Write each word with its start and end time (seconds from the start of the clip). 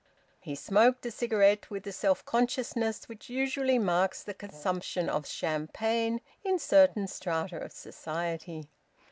He 0.39 0.55
smoked 0.55 1.05
a 1.05 1.11
cigarette 1.11 1.69
with 1.69 1.83
the 1.83 1.91
self 1.91 2.25
consciousness 2.25 3.07
which 3.07 3.29
usually 3.29 3.77
marks 3.77 4.23
the 4.23 4.33
consumption 4.33 5.07
of 5.09 5.27
champagne 5.27 6.21
in 6.43 6.57
certain 6.57 7.05
strata 7.05 7.59
of 7.61 7.71
society. 7.71 8.67